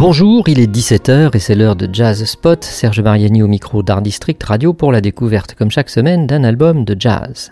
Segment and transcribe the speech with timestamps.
[0.00, 2.64] Bonjour, il est 17h et c'est l'heure de Jazz Spot.
[2.64, 6.86] Serge Mariani au micro d'Art District Radio pour la découverte, comme chaque semaine, d'un album
[6.86, 7.50] de jazz.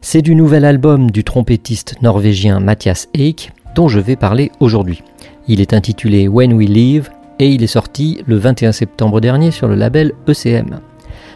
[0.00, 5.02] C'est du nouvel album du trompettiste norvégien Matthias Eik dont je vais parler aujourd'hui.
[5.46, 9.68] Il est intitulé When We Leave et il est sorti le 21 septembre dernier sur
[9.68, 10.80] le label ECM.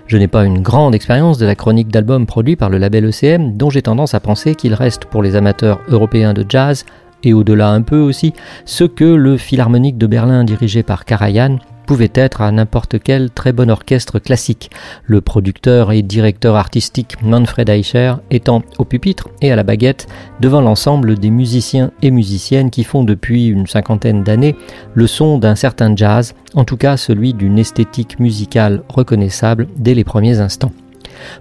[0.06, 3.56] Je n'ai pas une grande expérience de la chronique d'albums produits par le label ECM,
[3.56, 6.84] dont j'ai tendance à penser qu'il reste pour les amateurs européens de jazz
[7.24, 8.32] et au-delà un peu aussi,
[8.64, 13.52] ce que le Philharmonique de Berlin dirigé par Karajan pouvait être à n'importe quel très
[13.52, 14.70] bon orchestre classique,
[15.04, 20.06] le producteur et directeur artistique Manfred Eicher étant au pupitre et à la baguette
[20.40, 24.56] devant l'ensemble des musiciens et musiciennes qui font depuis une cinquantaine d'années
[24.94, 30.04] le son d'un certain jazz, en tout cas celui d'une esthétique musicale reconnaissable dès les
[30.04, 30.72] premiers instants.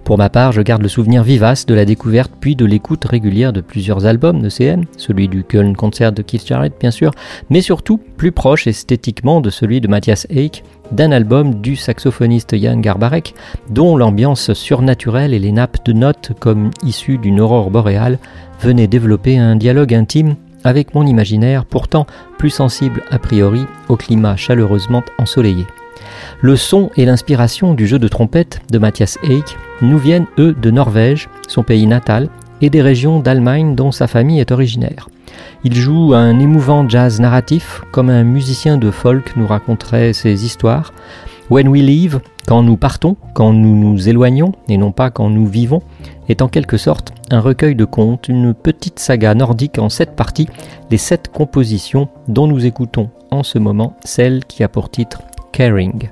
[0.04, 3.52] Pour ma part, je garde le souvenir vivace de la découverte puis de l'écoute régulière
[3.52, 7.12] de plusieurs albums de CN, celui du Köln Concert de Keith Jarrett bien sûr,
[7.50, 12.78] mais surtout plus proche esthétiquement de celui de Matthias Eich, d'un album du saxophoniste Jan
[12.78, 13.34] Garbarek,
[13.70, 18.18] dont l'ambiance surnaturelle et les nappes de notes comme issues d'une aurore boréale
[18.60, 22.06] venaient développer un dialogue intime avec mon imaginaire pourtant
[22.38, 25.66] plus sensible a priori au climat chaleureusement ensoleillé.
[26.40, 30.70] Le son et l'inspiration du jeu de trompette de Matthias Eich nous viennent, eux, de
[30.70, 32.28] Norvège, son pays natal,
[32.60, 35.08] et des régions d'Allemagne dont sa famille est originaire.
[35.64, 40.92] Il joue un émouvant jazz narratif, comme un musicien de folk nous raconterait ses histoires.
[41.50, 45.46] When We Leave, quand nous partons, quand nous nous éloignons, et non pas quand nous
[45.46, 45.82] vivons,
[46.28, 50.48] est en quelque sorte un recueil de contes, une petite saga nordique en sept parties,
[50.90, 55.22] les sept compositions dont nous écoutons en ce moment celle qui a pour titre
[55.52, 56.08] Caring.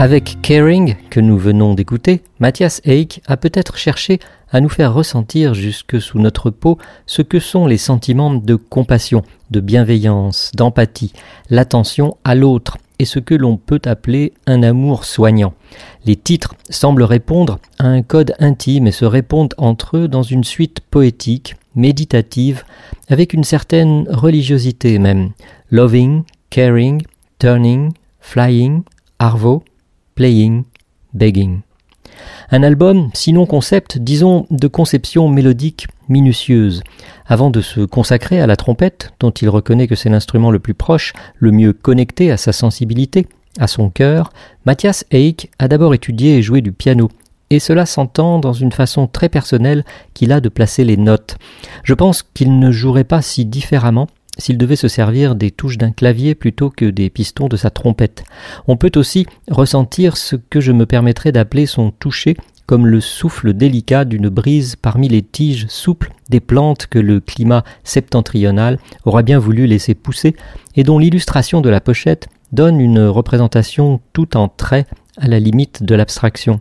[0.00, 4.20] Avec Caring, que nous venons d'écouter, Mathias Eich a peut-être cherché
[4.52, 9.24] à nous faire ressentir jusque sous notre peau ce que sont les sentiments de compassion,
[9.50, 11.12] de bienveillance, d'empathie,
[11.50, 15.54] l'attention à l'autre et ce que l'on peut appeler un amour soignant.
[16.04, 20.44] Les titres semblent répondre à un code intime et se répondent entre eux dans une
[20.44, 22.62] suite poétique, méditative,
[23.08, 25.32] avec une certaine religiosité même.
[25.72, 27.02] Loving, caring,
[27.40, 27.90] turning,
[28.20, 28.82] flying,
[29.18, 29.64] arvo,
[30.18, 30.64] playing,
[31.14, 31.60] begging.
[32.50, 36.82] Un album, sinon concept, disons de conception mélodique minutieuse.
[37.24, 40.74] Avant de se consacrer à la trompette, dont il reconnaît que c'est l'instrument le plus
[40.74, 43.28] proche, le mieux connecté à sa sensibilité,
[43.60, 44.32] à son cœur,
[44.66, 47.10] Matthias Eich a d'abord étudié et joué du piano,
[47.50, 49.84] et cela s'entend dans une façon très personnelle
[50.14, 51.36] qu'il a de placer les notes.
[51.84, 55.90] Je pense qu'il ne jouerait pas si différemment s'il devait se servir des touches d'un
[55.90, 58.24] clavier plutôt que des pistons de sa trompette.
[58.66, 62.36] On peut aussi ressentir ce que je me permettrai d'appeler son toucher
[62.66, 67.64] comme le souffle délicat d'une brise parmi les tiges souples des plantes que le climat
[67.82, 70.36] septentrional aura bien voulu laisser pousser
[70.76, 74.86] et dont l'illustration de la pochette donne une représentation tout en traits
[75.16, 76.60] à la limite de l'abstraction.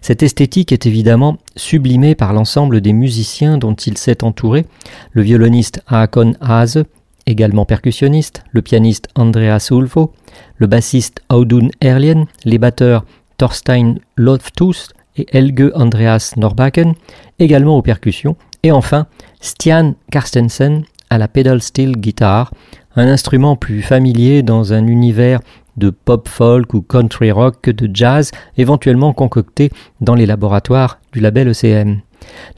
[0.00, 4.66] Cette esthétique est évidemment sublimée par l'ensemble des musiciens dont il s'est entouré,
[5.12, 6.84] le violoniste Haakon Haase,
[7.26, 10.12] également percussionniste, le pianiste Andreas Ulfo,
[10.56, 13.04] le bassiste Audun Erlien, les batteurs
[13.38, 16.94] Thorstein Loftus et Helge Andreas Norbakken,
[17.38, 19.06] également aux percussions, et enfin
[19.40, 22.52] Stian Karstensen à la pedal steel guitar,
[22.96, 25.40] un instrument plus familier dans un univers
[25.76, 29.70] de pop folk ou country rock que de jazz, éventuellement concocté
[30.00, 32.00] dans les laboratoires du label ECM.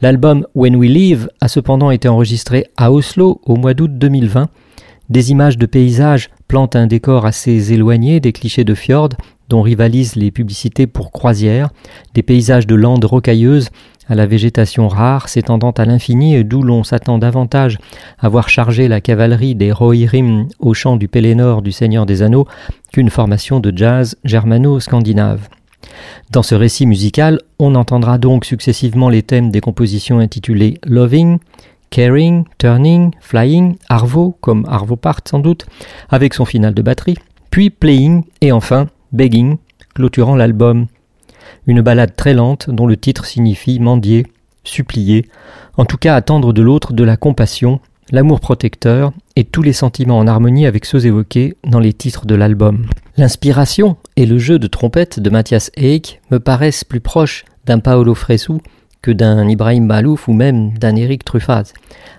[0.03, 4.49] L'album When We Live a cependant été enregistré à Oslo au mois d'août 2020.
[5.09, 9.11] Des images de paysages plantent un décor assez éloigné des clichés de fjord
[9.49, 11.71] dont rivalisent les publicités pour croisières,
[12.15, 13.71] des paysages de landes rocailleuses
[14.09, 17.79] à la végétation rare s'étendant à l'infini et d'où l'on s'attend davantage
[18.19, 22.47] à voir charger la cavalerie des Rohirrim au chant du Pélénor du Seigneur des Anneaux
[22.93, 25.49] qu'une formation de jazz germano-scandinave.
[26.31, 31.39] Dans ce récit musical, on entendra donc successivement les thèmes des compositions intitulées Loving,
[31.91, 35.67] Caring, Turning, Flying, Arvo, comme Arvo Part sans doute,
[36.09, 37.17] avec son final de batterie,
[37.51, 39.57] puis Playing et enfin Begging,
[39.95, 40.87] clôturant l'album.
[41.67, 44.27] Une ballade très lente dont le titre signifie mendier,
[44.65, 45.27] supplier,
[45.77, 47.81] en tout cas attendre de l'autre de la compassion,
[48.13, 52.35] l'amour protecteur et tous les sentiments en harmonie avec ceux évoqués dans les titres de
[52.35, 52.87] l'album.
[53.17, 58.15] L'inspiration et le jeu de trompette de Mathias Eich me paraissent plus proches d'un Paolo
[58.15, 58.55] Fresu
[59.03, 61.73] que d'un Ibrahim Malouf ou même d'un Eric Truffaz.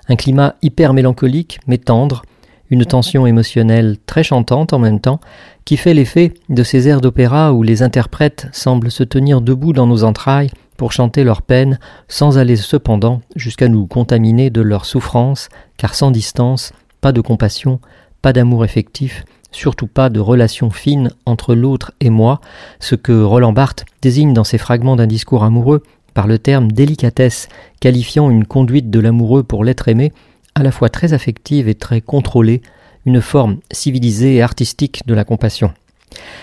[0.09, 2.23] Un climat hyper mélancolique mais tendre,
[2.69, 5.19] une tension émotionnelle très chantante en même temps,
[5.65, 9.87] qui fait l'effet de ces airs d'opéra où les interprètes semblent se tenir debout dans
[9.87, 15.49] nos entrailles pour chanter leur peine sans aller cependant jusqu'à nous contaminer de leur souffrance,
[15.77, 17.79] car sans distance, pas de compassion,
[18.21, 22.39] pas d'amour effectif, surtout pas de relation fine entre l'autre et moi,
[22.79, 27.47] ce que Roland Barthes désigne dans ses fragments d'un discours amoureux par le terme délicatesse,
[27.79, 30.13] qualifiant une conduite de l'amoureux pour l'être aimé,
[30.55, 32.61] à la fois très affective et très contrôlée,
[33.05, 35.71] une forme civilisée et artistique de la compassion.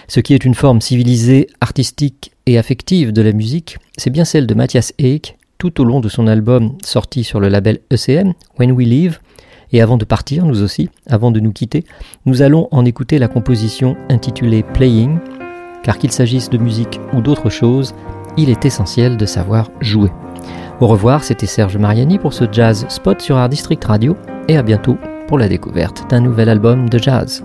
[0.09, 4.47] Ce qui est une forme civilisée, artistique et affective de la musique, c'est bien celle
[4.47, 8.73] de Matthias Eich tout au long de son album sorti sur le label ECM, When
[8.73, 9.21] We Live,
[9.73, 11.85] et avant de partir, nous aussi, avant de nous quitter,
[12.27, 15.19] nous allons en écouter la composition intitulée Playing,
[15.83, 17.95] car qu'il s'agisse de musique ou d'autre chose,
[18.37, 20.11] il est essentiel de savoir jouer.
[20.81, 24.17] Au revoir, c'était Serge Mariani pour ce Jazz Spot sur Art District Radio,
[24.49, 24.99] et à bientôt
[25.29, 27.43] pour la découverte d'un nouvel album de jazz.